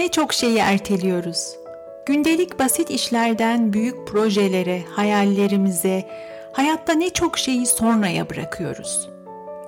[0.00, 1.56] Ne çok şeyi erteliyoruz.
[2.06, 6.08] Gündelik basit işlerden büyük projelere, hayallerimize,
[6.52, 9.08] hayatta ne çok şeyi sonraya bırakıyoruz.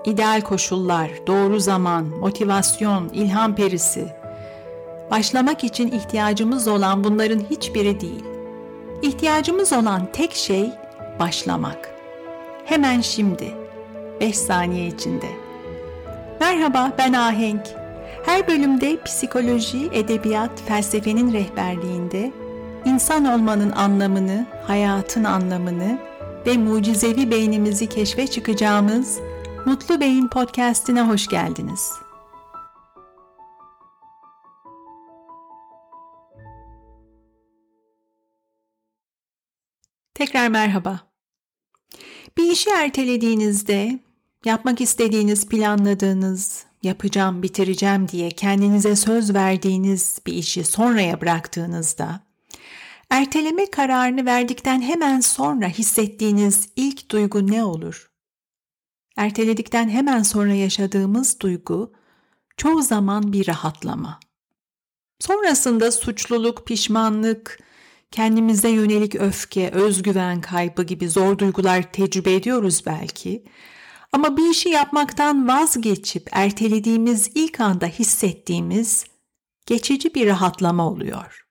[0.05, 4.07] İdeal koşullar, doğru zaman, motivasyon, ilham perisi.
[5.11, 8.25] Başlamak için ihtiyacımız olan bunların hiçbiri değil.
[9.03, 10.71] İhtiyacımız olan tek şey
[11.21, 11.95] başlamak.
[12.65, 13.55] Hemen şimdi,
[14.21, 15.29] 5 saniye içinde.
[16.41, 17.82] Merhaba ben Ahenk.
[18.25, 22.33] Her bölümde psikoloji, edebiyat, felsefenin rehberliğinde
[22.85, 25.99] insan olmanın anlamını, hayatın anlamını
[26.47, 29.19] ve mucizevi beynimizi keşfe çıkacağımız
[29.67, 31.93] Mutlu Beyin podcast'ine hoş geldiniz.
[40.15, 41.01] Tekrar merhaba.
[42.37, 43.99] Bir işi ertelediğinizde
[44.45, 52.21] yapmak istediğiniz, planladığınız, yapacağım, bitireceğim diye kendinize söz verdiğiniz bir işi sonraya bıraktığınızda,
[53.11, 58.11] erteleme kararını verdikten hemen sonra hissettiğiniz ilk duygu ne olur?
[59.17, 61.93] Erteledikten hemen sonra yaşadığımız duygu
[62.57, 64.21] çoğu zaman bir rahatlama.
[65.21, 67.59] Sonrasında suçluluk, pişmanlık,
[68.11, 73.45] kendimize yönelik öfke, özgüven kaybı gibi zor duygular tecrübe ediyoruz belki.
[74.13, 79.05] Ama bir işi yapmaktan vazgeçip ertelediğimiz ilk anda hissettiğimiz
[79.67, 81.47] geçici bir rahatlama oluyor.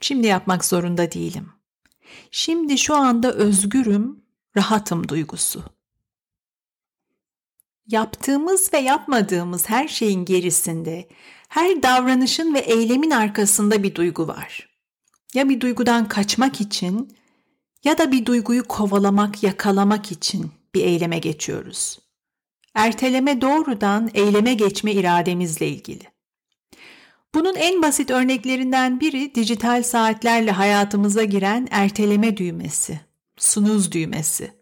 [0.00, 1.52] Şimdi yapmak zorunda değilim.
[2.30, 4.24] Şimdi şu anda özgürüm,
[4.56, 5.64] rahatım duygusu.
[7.86, 11.08] Yaptığımız ve yapmadığımız her şeyin gerisinde,
[11.48, 14.68] her davranışın ve eylemin arkasında bir duygu var.
[15.34, 17.16] Ya bir duygudan kaçmak için
[17.84, 21.98] ya da bir duyguyu kovalamak, yakalamak için bir eyleme geçiyoruz.
[22.74, 26.04] Erteleme doğrudan eyleme geçme irademizle ilgili.
[27.34, 33.00] Bunun en basit örneklerinden biri dijital saatlerle hayatımıza giren erteleme düğmesi,
[33.36, 34.52] sunuz düğmesi.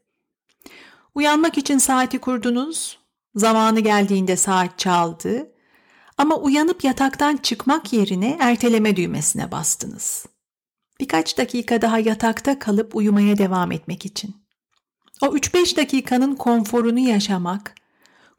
[1.14, 2.98] Uyanmak için saati kurdunuz,
[3.34, 5.52] zamanı geldiğinde saat çaldı
[6.18, 10.26] ama uyanıp yataktan çıkmak yerine erteleme düğmesine bastınız.
[11.00, 14.41] Birkaç dakika daha yatakta kalıp uyumaya devam etmek için.
[15.22, 17.74] O 3-5 dakikanın konforunu yaşamak,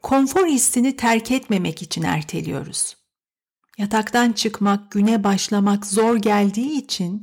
[0.02, 2.96] konfor hissini terk etmemek için erteliyoruz.
[3.78, 7.22] Yataktan çıkmak, güne başlamak zor geldiği için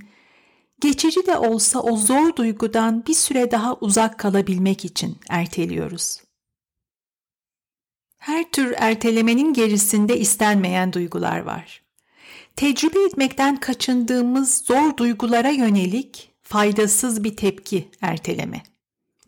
[0.80, 6.18] geçici de olsa o zor duygudan bir süre daha uzak kalabilmek için erteliyoruz.
[8.18, 11.84] Her tür ertelemenin gerisinde istenmeyen duygular var.
[12.56, 18.71] Tecrübe etmekten kaçındığımız zor duygulara yönelik faydasız bir tepki erteleme.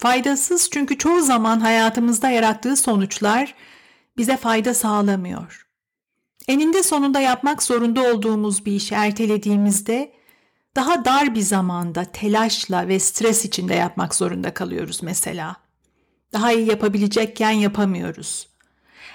[0.03, 3.55] Faydasız çünkü çoğu zaman hayatımızda yarattığı sonuçlar
[4.17, 5.67] bize fayda sağlamıyor.
[6.47, 10.13] Eninde sonunda yapmak zorunda olduğumuz bir işi ertelediğimizde
[10.75, 15.55] daha dar bir zamanda telaşla ve stres içinde yapmak zorunda kalıyoruz mesela.
[16.33, 18.47] Daha iyi yapabilecekken yapamıyoruz.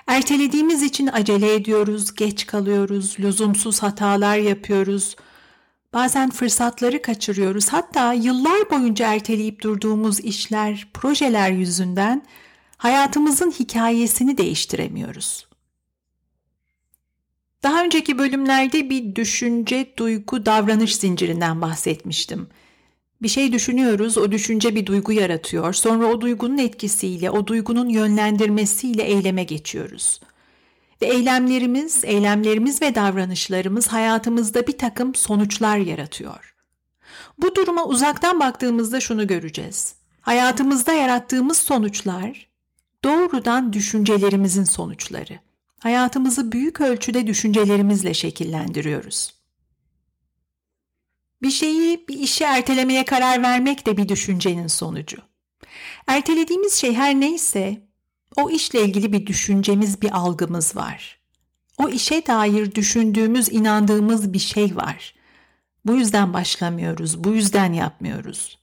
[0.07, 5.17] Ertelediğimiz için acele ediyoruz, geç kalıyoruz, lüzumsuz hatalar yapıyoruz.
[5.93, 7.69] Bazen fırsatları kaçırıyoruz.
[7.69, 12.23] Hatta yıllar boyunca erteleyip durduğumuz işler, projeler yüzünden
[12.77, 15.49] hayatımızın hikayesini değiştiremiyoruz.
[17.63, 22.49] Daha önceki bölümlerde bir düşünce, duygu, davranış zincirinden bahsetmiştim.
[23.23, 25.73] Bir şey düşünüyoruz, o düşünce bir duygu yaratıyor.
[25.73, 30.21] Sonra o duygunun etkisiyle, o duygunun yönlendirmesiyle eyleme geçiyoruz.
[31.03, 36.55] Ve eylemlerimiz, eylemlerimiz ve davranışlarımız hayatımızda bir takım sonuçlar yaratıyor.
[37.39, 39.95] Bu duruma uzaktan baktığımızda şunu göreceğiz.
[40.21, 42.49] Hayatımızda yarattığımız sonuçlar
[43.05, 45.39] doğrudan düşüncelerimizin sonuçları.
[45.79, 49.35] Hayatımızı büyük ölçüde düşüncelerimizle şekillendiriyoruz.
[51.43, 55.17] Bir şeyi, bir işi ertelemeye karar vermek de bir düşüncenin sonucu.
[56.07, 57.88] Ertelediğimiz şey her neyse
[58.39, 61.19] o işle ilgili bir düşüncemiz, bir algımız var.
[61.79, 65.15] O işe dair düşündüğümüz, inandığımız bir şey var.
[65.87, 68.59] Bu yüzden başlamıyoruz, bu yüzden yapmıyoruz.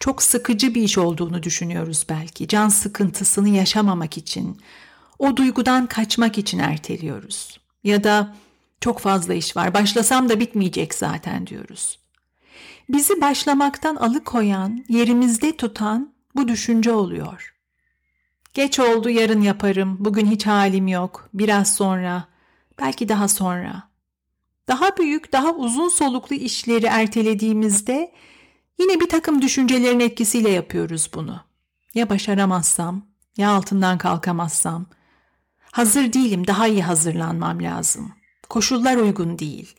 [0.00, 2.48] Çok sıkıcı bir iş olduğunu düşünüyoruz belki.
[2.48, 4.60] Can sıkıntısını yaşamamak için,
[5.18, 7.60] o duygudan kaçmak için erteliyoruz.
[7.84, 8.36] Ya da
[8.80, 9.74] çok fazla iş var.
[9.74, 11.98] Başlasam da bitmeyecek zaten diyoruz.
[12.88, 17.59] Bizi başlamaktan alıkoyan, yerimizde tutan bu düşünce oluyor.
[18.54, 22.24] Geç oldu yarın yaparım, bugün hiç halim yok, biraz sonra,
[22.80, 23.90] belki daha sonra.
[24.68, 28.12] Daha büyük, daha uzun soluklu işleri ertelediğimizde
[28.78, 31.40] yine bir takım düşüncelerin etkisiyle yapıyoruz bunu.
[31.94, 33.06] Ya başaramazsam,
[33.36, 34.86] ya altından kalkamazsam,
[35.72, 38.20] hazır değilim, daha iyi hazırlanmam lazım.''
[38.50, 39.74] koşullar uygun değil.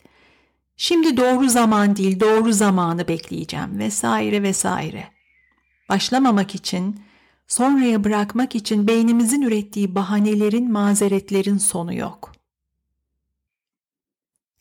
[0.78, 5.08] Şimdi doğru zaman değil, doğru zamanı bekleyeceğim vesaire vesaire.
[5.90, 7.02] Başlamamak için,
[7.52, 12.32] sonraya bırakmak için beynimizin ürettiği bahanelerin, mazeretlerin sonu yok.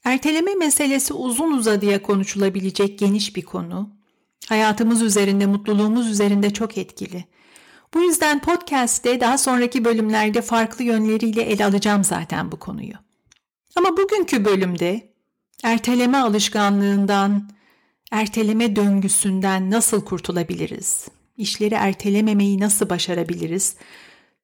[0.04, 3.90] Erteleme meselesi uzun uzadıya konuşulabilecek geniş bir konu.
[4.48, 7.24] Hayatımız üzerinde, mutluluğumuz üzerinde çok etkili.
[7.94, 12.94] Bu yüzden podcast'te daha sonraki bölümlerde farklı yönleriyle ele alacağım zaten bu konuyu.
[13.76, 15.12] Ama bugünkü bölümde
[15.62, 17.50] erteleme alışkanlığından,
[18.12, 21.08] erteleme döngüsünden nasıl kurtulabiliriz?
[21.40, 23.76] İşleri ertelememeyi nasıl başarabiliriz?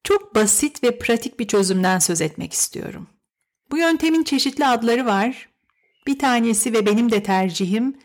[0.03, 3.07] Çok basit ve pratik bir çözümden söz etmek istiyorum.
[3.71, 5.49] Bu yöntemin çeşitli adları var.
[6.07, 7.97] Bir tanesi ve benim de tercihim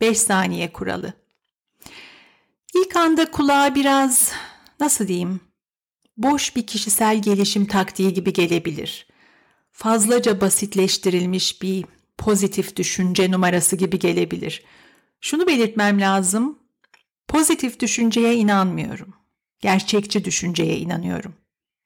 [0.00, 1.12] 5 saniye kuralı.
[2.74, 4.32] İlk anda kulağa biraz
[4.80, 5.40] nasıl diyeyim?
[6.16, 9.06] Boş bir kişisel gelişim taktiği gibi gelebilir.
[9.70, 11.84] Fazlaca basitleştirilmiş bir
[12.18, 14.62] pozitif düşünce numarası gibi gelebilir.
[15.20, 16.58] Şunu belirtmem lazım.
[17.34, 19.14] Pozitif düşünceye inanmıyorum.
[19.60, 21.34] Gerçekçi düşünceye inanıyorum.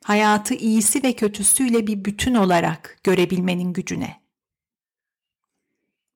[0.05, 4.21] Hayatı iyisi ve kötüsüyle bir bütün olarak görebilmenin gücüne.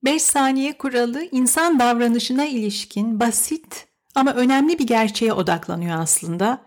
[0.03, 6.65] 5 saniye kuralı insan davranışına ilişkin basit ama önemli bir gerçeğe odaklanıyor aslında.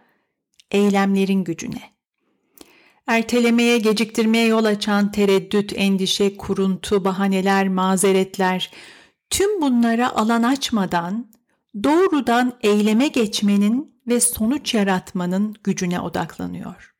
[0.70, 1.82] Eylemlerin gücüne.
[3.06, 8.70] Ertelemeye, geciktirmeye yol açan tereddüt, endişe, kuruntu, bahaneler, mazeretler,
[9.30, 11.35] tüm bunlara alan açmadan
[11.84, 16.94] doğrudan eyleme geçmenin ve sonuç yaratmanın gücüne odaklanıyor.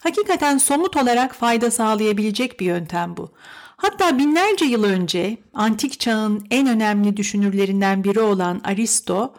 [0.00, 3.32] Hakikaten somut olarak fayda sağlayabilecek bir yöntem bu.
[3.76, 9.34] Hatta binlerce yıl önce antik çağın en önemli düşünürlerinden biri olan Aristo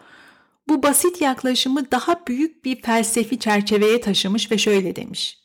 [0.68, 5.38] bu basit yaklaşımı daha büyük bir felsefi çerçeveye taşımış ve şöyle demiş.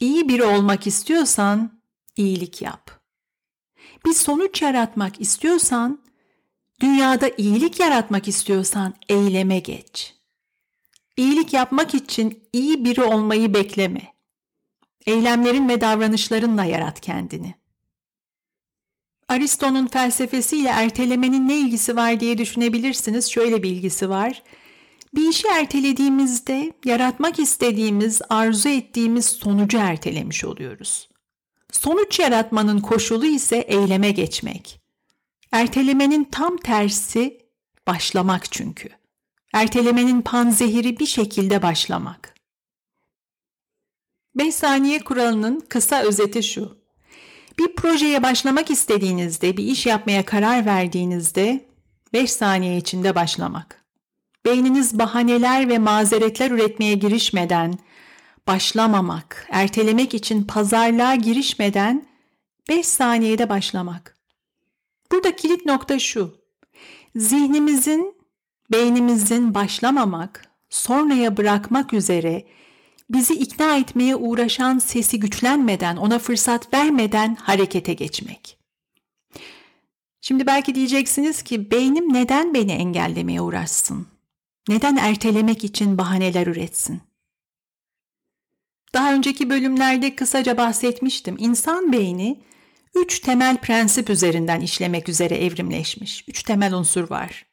[0.00, 1.82] İyi biri olmak istiyorsan
[2.16, 2.90] iyilik yap.
[4.06, 6.04] Bir sonuç yaratmak istiyorsan,
[6.82, 10.14] dünyada iyilik yaratmak istiyorsan eyleme geç.
[11.16, 14.12] İyilik yapmak için iyi biri olmayı bekleme.
[15.06, 17.54] Eylemlerin ve davranışlarınla yarat kendini.
[19.28, 23.30] Aristo'nun felsefesiyle ertelemenin ne ilgisi var diye düşünebilirsiniz.
[23.30, 24.42] Şöyle bir ilgisi var.
[25.14, 31.08] Bir işi ertelediğimizde yaratmak istediğimiz, arzu ettiğimiz sonucu ertelemiş oluyoruz.
[31.72, 34.81] Sonuç yaratmanın koşulu ise eyleme geçmek.
[35.52, 37.38] Ertelemenin tam tersi
[37.86, 38.88] başlamak çünkü.
[39.54, 42.34] Ertelemenin panzehiri bir şekilde başlamak.
[44.34, 46.82] 5 saniye kuralının kısa özeti şu.
[47.58, 51.68] Bir projeye başlamak istediğinizde, bir iş yapmaya karar verdiğinizde
[52.12, 53.84] 5 saniye içinde başlamak.
[54.44, 57.78] Beyniniz bahaneler ve mazeretler üretmeye girişmeden,
[58.46, 62.06] başlamamak, ertelemek için pazarlığa girişmeden
[62.68, 64.11] 5 saniyede başlamak.
[65.12, 66.34] Burada kilit nokta şu.
[67.16, 68.14] Zihnimizin,
[68.72, 72.46] beynimizin başlamamak, sonraya bırakmak üzere
[73.10, 78.58] bizi ikna etmeye uğraşan sesi güçlenmeden, ona fırsat vermeden harekete geçmek.
[80.20, 84.06] Şimdi belki diyeceksiniz ki beynim neden beni engellemeye uğraşsın?
[84.68, 87.00] Neden ertelemek için bahaneler üretsin?
[88.94, 91.36] Daha önceki bölümlerde kısaca bahsetmiştim.
[91.38, 92.40] İnsan beyni
[92.94, 96.24] üç temel prensip üzerinden işlemek üzere evrimleşmiş.
[96.28, 97.46] Üç temel unsur var.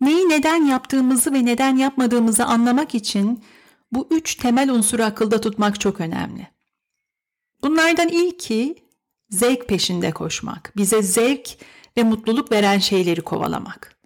[0.00, 3.44] Neyi neden yaptığımızı ve neden yapmadığımızı anlamak için
[3.92, 6.48] bu üç temel unsuru akılda tutmak çok önemli.
[7.62, 8.74] Bunlardan ilki
[9.30, 11.48] zevk peşinde koşmak, bize zevk
[11.96, 13.96] ve mutluluk veren şeyleri kovalamak.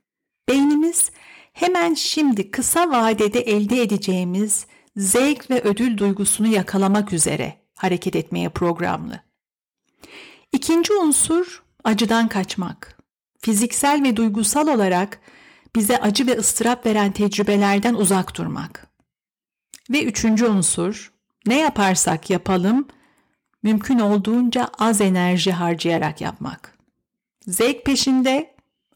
[0.49, 1.11] Beynimiz
[1.53, 9.24] hemen şimdi kısa vadede elde edeceğimiz zevk ve ödül duygusunu yakalamak üzere hareket etmeye programlı.
[10.55, 12.99] İkinci unsur acıdan kaçmak.
[13.39, 15.21] Fiziksel ve duygusal olarak
[15.77, 18.87] bize acı ve ıstırap veren tecrübelerden uzak durmak.
[19.91, 21.13] Ve üçüncü unsur,
[21.47, 22.89] ne yaparsak yapalım,
[23.63, 26.79] mümkün olduğunca az enerji harcayarak yapmak.
[27.47, 28.55] Zevk peşinde,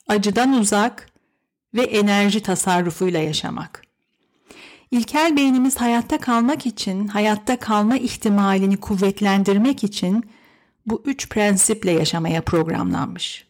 [0.09, 1.09] acıdan uzak
[1.75, 3.83] ve enerji tasarrufuyla yaşamak.
[4.91, 10.25] İlkel beynimiz hayatta kalmak için, hayatta kalma ihtimalini kuvvetlendirmek için
[10.91, 13.49] bu üç prensiple yaşamaya programlanmış.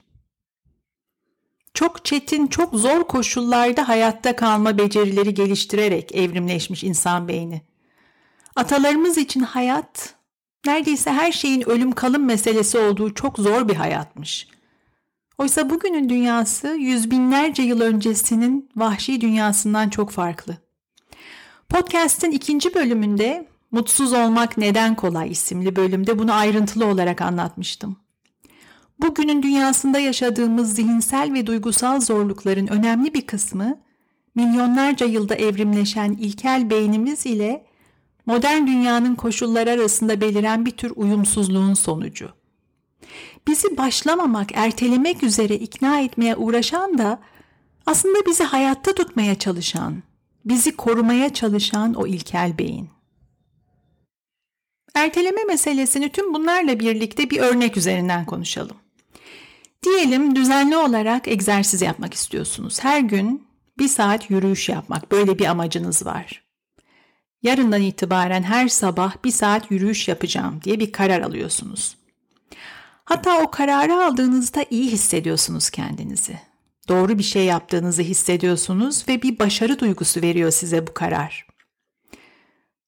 [1.74, 7.62] Çok çetin, çok zor koşullarda hayatta kalma becerileri geliştirerek evrimleşmiş insan beyni.
[8.56, 10.14] Atalarımız için hayat
[10.66, 14.48] neredeyse her şeyin ölüm kalım meselesi olduğu çok zor bir hayatmış.
[15.38, 20.56] Oysa bugünün dünyası yüz binlerce yıl öncesinin vahşi dünyasından çok farklı.
[21.68, 27.96] Podcast'in ikinci bölümünde Mutsuz Olmak Neden Kolay isimli bölümde bunu ayrıntılı olarak anlatmıştım.
[29.00, 33.78] Bugünün dünyasında yaşadığımız zihinsel ve duygusal zorlukların önemli bir kısmı
[34.34, 37.66] milyonlarca yılda evrimleşen ilkel beynimiz ile
[38.26, 42.28] modern dünyanın koşulları arasında beliren bir tür uyumsuzluğun sonucu.
[43.46, 47.20] Bizi başlamamak, ertelemek üzere ikna etmeye uğraşan da
[47.86, 50.02] aslında bizi hayatta tutmaya çalışan,
[50.44, 52.97] bizi korumaya çalışan o ilkel beyin.
[54.94, 58.76] Erteleme meselesini tüm bunlarla birlikte bir örnek üzerinden konuşalım.
[59.84, 62.84] Diyelim düzenli olarak egzersiz yapmak istiyorsunuz.
[62.84, 63.46] Her gün
[63.78, 66.42] bir saat yürüyüş yapmak böyle bir amacınız var.
[67.42, 71.96] Yarından itibaren her sabah bir saat yürüyüş yapacağım diye bir karar alıyorsunuz.
[73.04, 76.40] Hatta o kararı aldığınızda iyi hissediyorsunuz kendinizi.
[76.88, 81.46] Doğru bir şey yaptığınızı hissediyorsunuz ve bir başarı duygusu veriyor size bu karar.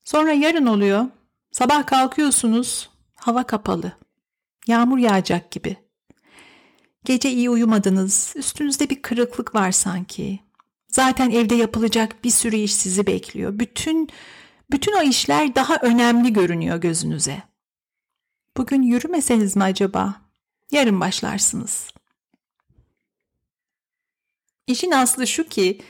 [0.05, 1.05] Sonra yarın oluyor.
[1.53, 3.93] Sabah kalkıyorsunuz, hava kapalı.
[4.67, 5.77] Yağmur yağacak gibi.
[7.05, 10.41] Gece iyi uyumadınız, üstünüzde bir kırıklık var sanki.
[10.89, 13.59] Zaten evde yapılacak bir sürü iş sizi bekliyor.
[13.59, 14.09] Bütün
[14.71, 17.43] bütün o işler daha önemli görünüyor gözünüze.
[18.57, 20.21] Bugün yürümeseniz mi acaba?
[20.73, 21.91] Yarın başlarsınız.
[24.67, 25.83] İşin aslı şu ki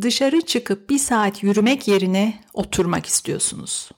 [0.00, 3.90] dışarı çıkıp bir saat yürümek yerine oturmak istiyorsunuz.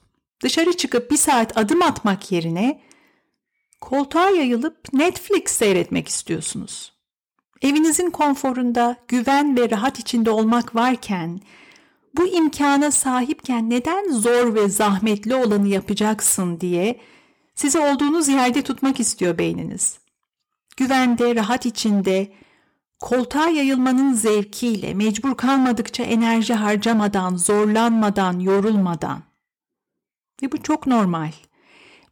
[0.43, 2.81] Dışarı çıkıp bir saat adım atmak yerine
[3.81, 6.93] koltuğa yayılıp Netflix seyretmek istiyorsunuz.
[7.63, 11.41] Evinizin konforunda, güven ve rahat içinde olmak varken,
[12.17, 17.01] bu imkana sahipken neden zor ve zahmetli olanı yapacaksın diye
[17.55, 19.99] sizi olduğunuz yerde tutmak istiyor beyniniz.
[20.77, 22.33] Güvende, rahat içinde,
[23.01, 29.23] koltuğa yayılmanın zevkiyle mecbur kalmadıkça enerji harcamadan, zorlanmadan, yorulmadan.
[30.43, 31.31] Ve bu çok normal.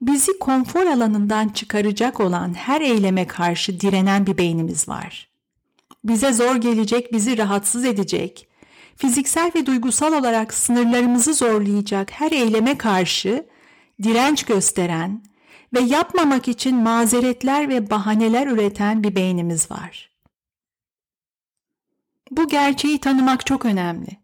[0.00, 5.28] Bizi konfor alanından çıkaracak olan her eyleme karşı direnen bir beynimiz var.
[6.04, 8.48] Bize zor gelecek, bizi rahatsız edecek,
[8.96, 13.46] fiziksel ve duygusal olarak sınırlarımızı zorlayacak her eyleme karşı
[14.02, 15.22] direnç gösteren
[15.74, 20.10] ve yapmamak için mazeretler ve bahaneler üreten bir beynimiz var.
[22.30, 24.23] Bu gerçeği tanımak çok önemli.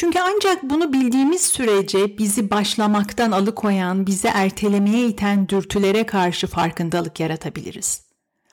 [0.00, 8.02] Çünkü ancak bunu bildiğimiz sürece bizi başlamaktan alıkoyan, bizi ertelemeye iten dürtülere karşı farkındalık yaratabiliriz.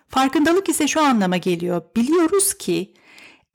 [0.07, 1.81] Farkındalık ise şu anlama geliyor.
[1.95, 2.93] Biliyoruz ki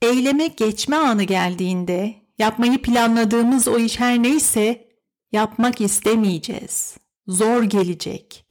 [0.02, 4.88] eyleme geçme anı geldiğinde yapmayı planladığımız o iş her neyse
[5.32, 6.96] yapmak istemeyeceğiz.
[7.26, 8.46] Zor gelecek.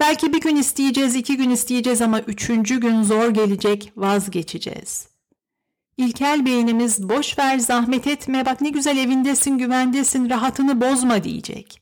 [0.00, 5.13] Belki bir gün isteyeceğiz, iki gün isteyeceğiz ama üçüncü gün zor gelecek, vazgeçeceğiz.
[5.96, 11.80] İlkel beynimiz boş ver zahmet etme bak ne güzel evindesin güvendesin rahatını bozma diyecek.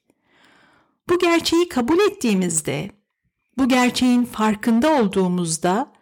[1.08, 2.90] Bu gerçeği kabul ettiğimizde,
[3.58, 5.92] bu gerçeğin farkında olduğumuzda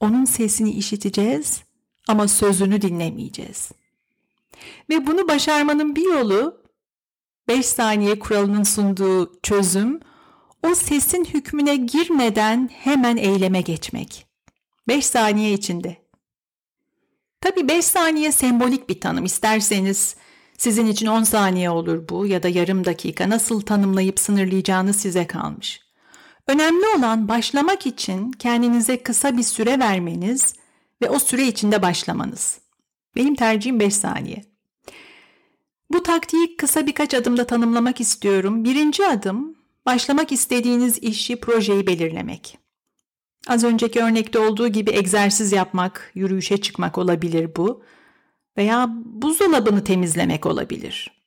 [0.00, 1.62] onun sesini işiteceğiz
[2.08, 3.72] ama sözünü dinlemeyeceğiz.
[4.90, 6.62] Ve bunu başarmanın bir yolu
[7.48, 10.00] 5 saniye kuralının sunduğu çözüm
[10.62, 14.26] o sesin hükmüne girmeden hemen eyleme geçmek.
[14.88, 16.01] 5 saniye içinde
[17.42, 19.24] Tabii 5 saniye sembolik bir tanım.
[19.24, 20.16] İsterseniz
[20.58, 25.80] sizin için 10 saniye olur bu ya da yarım dakika nasıl tanımlayıp sınırlayacağınız size kalmış.
[26.46, 30.54] Önemli olan başlamak için kendinize kısa bir süre vermeniz
[31.02, 32.58] ve o süre içinde başlamanız.
[33.16, 34.44] Benim tercihim 5 saniye.
[35.90, 38.64] Bu taktiği kısa birkaç adımda tanımlamak istiyorum.
[38.64, 39.56] Birinci adım
[39.86, 42.61] başlamak istediğiniz işi, projeyi belirlemek.
[43.48, 47.82] Az önceki örnekte olduğu gibi egzersiz yapmak, yürüyüşe çıkmak olabilir bu
[48.56, 51.22] veya buzdolabını temizlemek olabilir.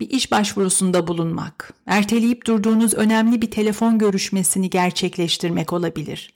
[0.00, 6.34] Bir iş başvurusunda bulunmak, erteleyip durduğunuz önemli bir telefon görüşmesini gerçekleştirmek olabilir.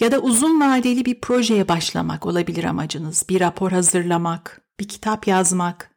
[0.00, 3.24] Ya da uzun vadeli bir projeye başlamak olabilir amacınız.
[3.28, 5.90] Bir rapor hazırlamak, bir kitap yazmak.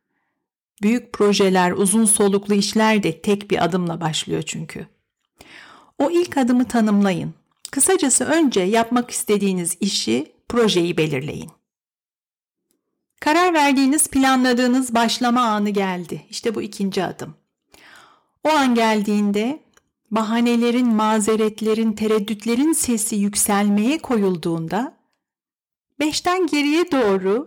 [0.82, 4.88] Büyük projeler, uzun soluklu işler de tek bir adımla başlıyor çünkü.
[6.00, 7.34] O ilk adımı tanımlayın
[7.74, 11.52] Kısacası önce yapmak istediğiniz işi, projeyi belirleyin.
[13.20, 16.26] Karar verdiğiniz, planladığınız başlama anı geldi.
[16.30, 17.36] İşte bu ikinci adım.
[18.44, 19.60] O an geldiğinde
[20.12, 24.98] bahanelerin, mazeretlerin, tereddütlerin sesi yükselmeye koyulduğunda
[26.00, 27.46] beşten geriye doğru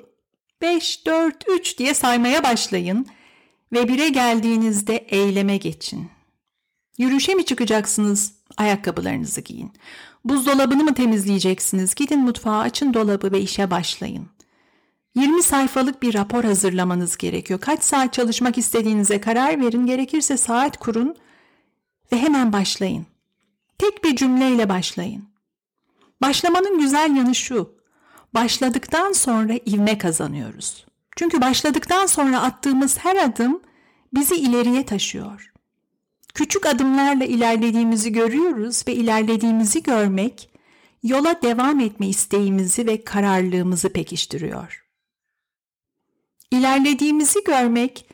[0.63, 3.07] beş, dört, üç diye saymaya başlayın
[3.73, 6.11] ve bire geldiğinizde eyleme geçin.
[6.99, 8.33] Yürüyüşe mi çıkacaksınız?
[8.57, 9.73] Ayakkabılarınızı giyin.
[10.27, 11.95] Buzdolabını mı temizleyeceksiniz?
[11.95, 14.29] Gidin mutfağa açın dolabı ve işe başlayın.
[15.15, 17.61] 20 sayfalık bir rapor hazırlamanız gerekiyor.
[17.61, 21.17] Kaç saat çalışmak istediğinize karar verin, gerekirse saat kurun
[22.13, 23.07] ve hemen başlayın.
[23.79, 25.25] Tek bir cümleyle başlayın.
[26.23, 27.75] Başlamanın güzel yanı şu.
[28.35, 30.87] Başladıktan sonra ivme kazanıyoruz.
[31.17, 33.61] Çünkü başladıktan sonra attığımız her adım
[34.15, 35.53] bizi ileriye taşıyor.
[36.37, 40.51] Küçük adımlarla ilerlediğimizi görüyoruz ve ilerlediğimizi görmek
[41.03, 44.87] yola devam etme isteğimizi ve kararlılığımızı pekiştiriyor.
[46.51, 48.07] İlerlediğimizi görmek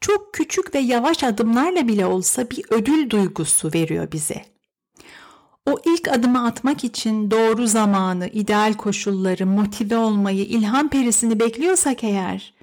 [0.00, 4.44] çok küçük ve yavaş adımlarla bile olsa bir ödül duygusu veriyor bize.
[5.66, 12.54] O ilk adımı atmak için doğru zamanı, ideal koşulları, motive olmayı, ilham perisini bekliyorsak eğer,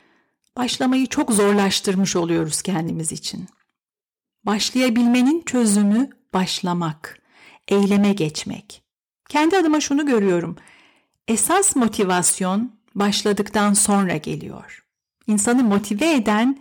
[0.57, 3.47] başlamayı çok zorlaştırmış oluyoruz kendimiz için.
[4.47, 7.21] Başlayabilmenin çözümü başlamak,
[7.67, 8.83] eyleme geçmek.
[9.29, 10.55] Kendi adıma şunu görüyorum.
[11.27, 14.85] Esas motivasyon başladıktan sonra geliyor.
[15.27, 16.59] İnsanı motive eden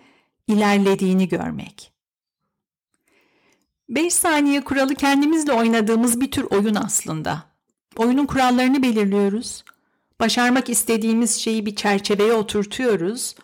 [0.49, 1.93] ilerlediğini görmek.
[3.89, 7.45] 5 saniye kuralı kendimizle oynadığımız bir tür oyun aslında.
[7.97, 9.65] Oyunun kurallarını belirliyoruz.
[10.21, 13.35] Başarmak istediğimiz şeyi bir çerçeveye oturtuyoruz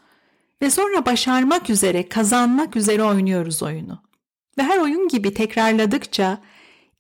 [0.62, 4.12] ve sonra başarmak üzere, kazanmak üzere oynuyoruz oyunu.
[4.59, 6.38] Ve her oyun gibi tekrarladıkça,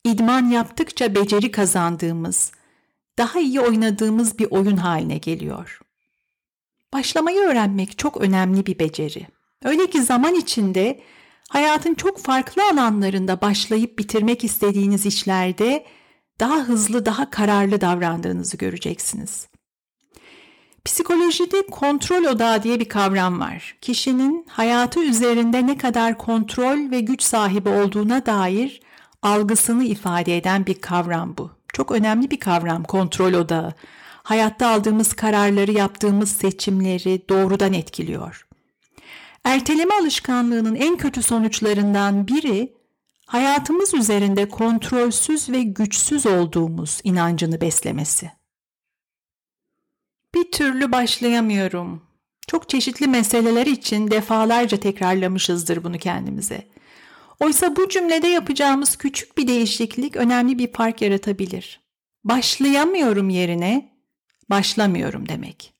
[0.04, 2.52] idman yaptıkça beceri kazandığımız,
[3.18, 5.80] daha iyi oynadığımız bir oyun haline geliyor.
[6.92, 9.26] Başlamayı öğrenmek çok önemli bir beceri.
[9.64, 11.00] Öyle ki zaman içinde
[11.48, 15.86] hayatın çok farklı alanlarında başlayıp bitirmek istediğiniz işlerde
[16.40, 19.51] daha hızlı, daha kararlı davrandığınızı göreceksiniz.
[20.84, 23.76] Psikolojide kontrol odağı diye bir kavram var.
[23.80, 28.80] Kişinin hayatı üzerinde ne kadar kontrol ve güç sahibi olduğuna dair
[29.22, 31.50] algısını ifade eden bir kavram bu.
[31.72, 33.72] Çok önemli bir kavram kontrol odağı.
[34.22, 38.46] Hayatta aldığımız kararları, yaptığımız seçimleri doğrudan etkiliyor.
[39.44, 42.72] Erteleme alışkanlığının en kötü sonuçlarından biri
[43.26, 48.41] hayatımız üzerinde kontrolsüz ve güçsüz olduğumuz inancını beslemesi.
[50.52, 52.02] Bir türlü başlayamıyorum.
[52.48, 56.68] Çok çeşitli meseleler için defalarca tekrarlamışızdır bunu kendimize.
[57.40, 61.80] Oysa bu cümlede yapacağımız küçük bir değişiklik önemli bir fark yaratabilir.
[62.24, 63.96] Başlayamıyorum yerine
[64.50, 65.74] başlamıyorum demek.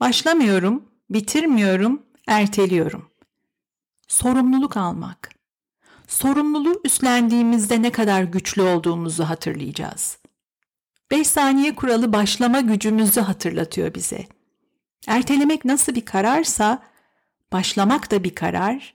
[0.00, 3.10] Başlamıyorum, bitirmiyorum, erteliyorum.
[4.08, 5.30] Sorumluluk almak.
[6.08, 10.19] Sorumluluğu üstlendiğimizde ne kadar güçlü olduğumuzu hatırlayacağız.
[11.10, 14.26] 5 saniye kuralı başlama gücümüzü hatırlatıyor bize.
[15.06, 16.82] Ertelemek nasıl bir kararsa
[17.52, 18.94] başlamak da bir karar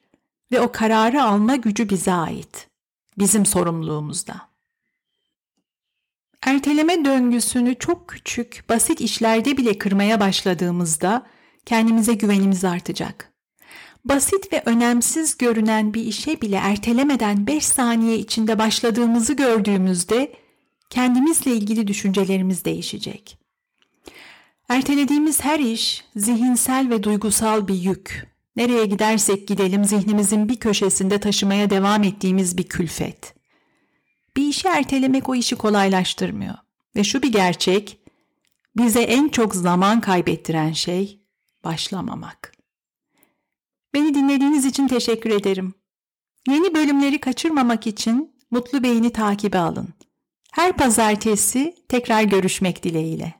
[0.51, 2.67] ve o kararı alma gücü bize ait.
[3.17, 4.49] Bizim sorumluluğumuzda.
[6.41, 11.25] Erteleme döngüsünü çok küçük, basit işlerde bile kırmaya başladığımızda
[11.65, 13.33] kendimize güvenimiz artacak.
[14.05, 20.33] Basit ve önemsiz görünen bir işe bile ertelemeden 5 saniye içinde başladığımızı gördüğümüzde
[20.95, 23.37] kendimizle ilgili düşüncelerimiz değişecek.
[24.69, 28.35] Ertelediğimiz her iş zihinsel ve duygusal bir yük.
[28.55, 33.35] Nereye gidersek gidelim zihnimizin bir köşesinde taşımaya devam ettiğimiz bir külfet.
[34.37, 36.55] Bir işi ertelemek o işi kolaylaştırmıyor.
[36.95, 37.99] Ve şu bir gerçek,
[38.77, 41.21] bize en çok zaman kaybettiren şey
[41.63, 42.53] başlamamak.
[43.93, 45.73] Beni dinlediğiniz için teşekkür ederim.
[46.47, 49.95] Yeni bölümleri kaçırmamak için Mutlu Beyni takibe alın.
[50.55, 53.33] Her pazartesi tekrar görüşmek dileğiyle.